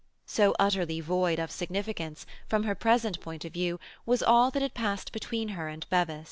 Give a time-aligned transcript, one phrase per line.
[0.25, 4.73] So utterly void of significance, from her present point of view, was all that had
[4.73, 6.19] passed between her and Bevis.